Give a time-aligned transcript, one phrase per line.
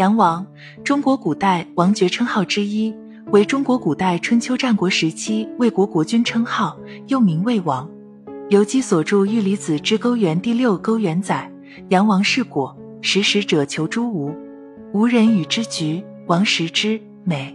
[0.00, 0.46] 梁王，
[0.82, 2.90] 中国古代王爵称号之一，
[3.32, 6.78] 为中国古代春秋战国时期魏国国君称号，
[7.08, 7.86] 又名魏王。
[8.48, 11.52] 刘基所著《玉离子之钩元》第六钩元载：
[11.90, 14.34] 梁王是果，食时者求诸吴，
[14.94, 17.54] 吴人与之菊，王食之美。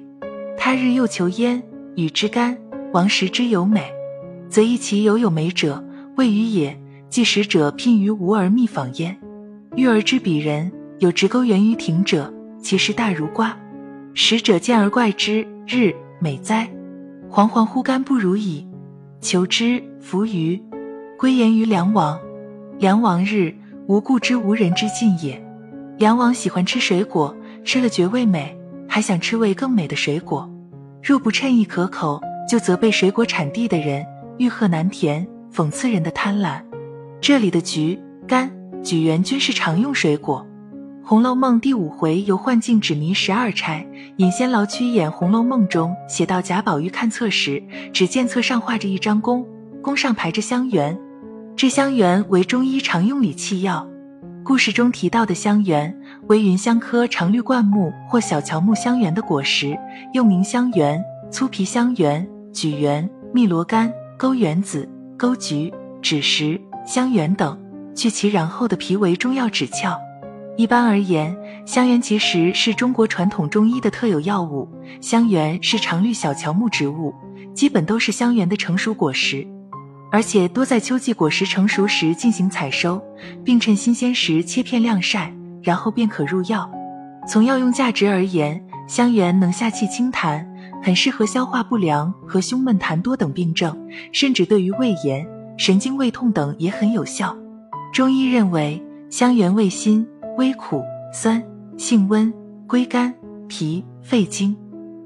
[0.55, 1.63] 他日又求焉，
[1.95, 2.55] 与之甘，
[2.93, 3.91] 王食之有美，
[4.49, 5.83] 则以其有有美者，
[6.15, 6.79] 谓于也。
[7.09, 9.17] 既食者聘于吴而密访焉。
[9.75, 10.71] 欲而知彼人。
[10.99, 12.33] 有直钩源于庭者，
[12.65, 13.55] 其实大如瓜。
[14.15, 16.67] 食者见而怪之，日美哉！
[17.29, 18.67] 惶惶乎甘不如矣。
[19.21, 20.59] 求之，弗于。
[21.15, 22.19] 归言于梁王。
[22.79, 23.53] 梁王日，
[23.85, 25.39] 无故之无人之境也。
[25.99, 28.57] 梁王喜欢吃水果，吃了觉味美，
[28.89, 30.49] 还想吃味更美的水果。
[31.03, 34.03] 若不趁意可口，就责备水果产地的人，
[34.39, 36.63] 欲壑难填，讽刺人的贪婪。
[37.21, 38.49] 这里的橘、柑、
[38.81, 40.43] 举元均是常用水果。
[41.07, 43.85] 《红楼梦》第五回由幻境指迷十二钗，
[44.17, 47.61] 尹仙劳屈演《红楼梦》中写到贾宝玉看册时，
[47.93, 49.45] 只见册上画着一张弓，
[49.83, 50.97] 弓上排着香橼。
[51.55, 53.87] 这香橼为中医常用理气药。
[54.43, 55.93] 故事中提到的香橼
[56.27, 59.77] 为芸香科常绿灌木或小乔木香橼的果实，
[60.11, 67.55] 又名香橼、粗皮香橼、举橼、汨罗干、钩圆子、钩橘、枳实、香橼等，
[67.93, 69.95] 去其然后的皮为中药止窍。
[70.57, 74.67] 一般而言，香橼其实是中国传统中医的特有药物。
[75.01, 77.13] 香橼是常绿小乔木植物，
[77.53, 79.45] 基本都是香橼的成熟果实，
[80.11, 83.01] 而且多在秋季果实成熟时进行采收，
[83.43, 86.69] 并趁新鲜时切片晾晒，然后便可入药。
[87.27, 90.45] 从药用价值而言，香橼能下气清痰，
[90.81, 93.77] 很适合消化不良和胸闷痰多等病症，
[94.13, 97.35] 甚至对于胃炎、神经胃痛等也很有效。
[97.91, 100.07] 中医认为，香橼味辛。
[100.37, 100.83] 微苦
[101.13, 101.41] 酸，
[101.77, 102.33] 性温，
[102.67, 103.13] 归肝、
[103.47, 104.55] 脾、肺经，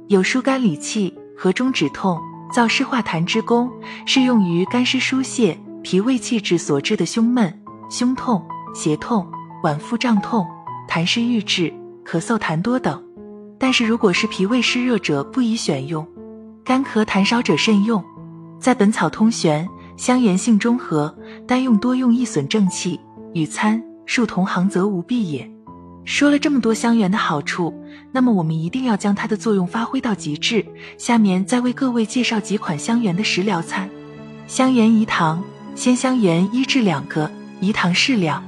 [0.08, 2.19] 有疏肝理气、和中止痛、
[2.52, 3.70] 燥湿化痰之功，
[4.08, 7.61] 适用于肝湿疏泄、脾胃气滞所致的胸闷、
[7.92, 8.43] 胸痛、
[8.73, 9.27] 胁痛、
[9.64, 10.48] 脘腹胀痛、
[10.89, 11.71] 痰湿郁滞、
[12.04, 12.99] 咳嗽痰多等。
[13.59, 16.04] 但是如果是脾胃湿热者，不宜选用；
[16.64, 18.04] 干咳痰少者慎用。
[18.59, 21.15] 在《本草通玄》，香橼性中和，
[21.48, 22.99] 单用多用易损正气，
[23.33, 23.81] 与参。
[24.11, 25.47] 数同行则无弊也。
[26.03, 27.71] 说了这么多香橼的好处，
[28.11, 30.65] 那么我们一定要将它的作用发挥到极致。
[30.97, 33.87] 下面再为各位介绍几款香橼的食疗餐。
[34.48, 35.43] 香橼饴糖：
[35.75, 37.30] 鲜香橼一至两个，
[37.61, 38.43] 饴糖适量。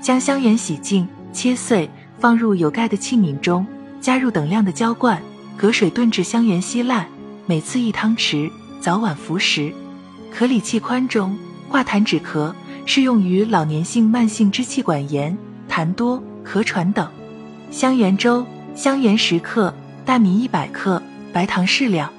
[0.00, 3.66] 将香橼洗净切碎，放入有盖的器皿中，
[4.00, 5.20] 加入等量的浇灌，
[5.56, 7.08] 隔水炖至香橼稀烂，
[7.46, 8.48] 每次一汤匙，
[8.80, 9.72] 早晚服食。
[10.32, 11.36] 可理气宽中，
[11.68, 12.54] 化痰止咳。
[12.86, 15.36] 适用于老年性慢性支气管炎、
[15.68, 17.08] 痰多、咳喘等。
[17.70, 19.72] 香橼粥：香橼十克，
[20.04, 21.00] 大米一百克，
[21.32, 22.10] 白糖适量。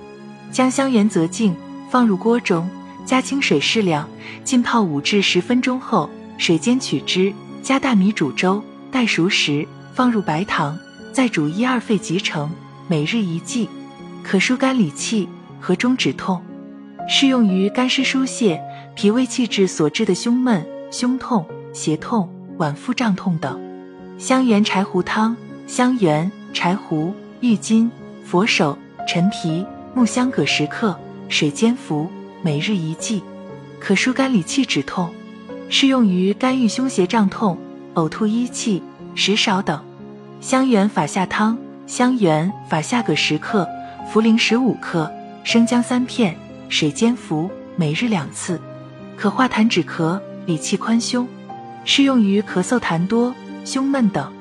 [0.52, 1.56] 将香橼择净，
[1.90, 2.70] 放入锅中，
[3.06, 4.08] 加清水适量，
[4.44, 8.64] 浸泡五至十分钟后，水煎取汁，加大米煮粥。
[8.92, 10.78] 待熟时，放入白糖，
[11.14, 12.50] 再煮一二沸即成。
[12.88, 13.70] 每日一剂，
[14.22, 15.28] 可疏肝理气，
[15.60, 16.42] 和中止痛。
[17.08, 18.62] 适用于肝湿疏泄。
[18.96, 23.60] 脾胃气滞所致的胸闷、胸痛、胁痛、脘腹胀痛等，
[24.18, 25.36] 香橼柴胡汤：
[25.66, 27.90] 香橼、柴胡、郁金、
[28.24, 29.66] 佛手、陈皮、
[29.96, 30.98] 木香各十克，
[31.30, 32.08] 水煎服，
[32.42, 33.24] 每日一剂，
[33.80, 35.10] 可疏肝理气止痛。
[35.70, 37.58] 适用于肝郁胸胁胀痛、
[37.96, 38.84] 呕吐噫气、
[39.16, 39.82] 食少等。
[40.42, 41.58] 香橼法下汤：
[41.88, 43.66] 香橼、法下各十克，
[44.12, 45.10] 茯苓十五克，
[45.46, 46.36] 生姜三片，
[46.68, 48.60] 水煎服，每日两次。
[49.18, 51.28] 可化痰止咳、理气宽胸，
[51.86, 53.34] 适用于咳嗽痰多、
[53.64, 54.32] 胸闷等。